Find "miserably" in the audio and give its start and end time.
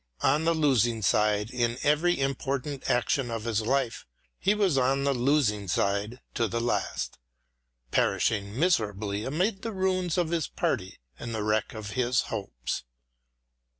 8.59-9.25